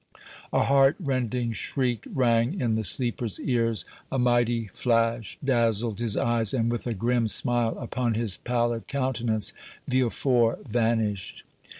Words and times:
A 0.51 0.63
heart 0.63 0.95
rending 0.99 1.53
shriek 1.53 2.05
rang 2.11 2.59
in 2.59 2.73
the 2.73 2.83
sleeper's 2.83 3.39
ears, 3.39 3.85
a 4.11 4.17
mighty 4.17 4.65
flash 4.65 5.37
dazzled 5.45 5.99
his 5.99 6.17
eyes, 6.17 6.55
and, 6.55 6.71
with 6.71 6.87
a 6.87 6.95
grim 6.95 7.27
smile 7.27 7.77
upon 7.77 8.15
his 8.15 8.35
pallid 8.35 8.87
countenance, 8.87 9.53
Villefort 9.87 10.67
vanished. 10.67 11.43